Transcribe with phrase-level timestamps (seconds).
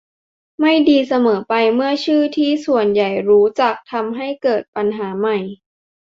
[0.59, 5.37] ไม่ดีเสมอไปเมื่อชื่อที่ส่วนใหญ่รู้จักทำให้เกิดปัญหาใหม่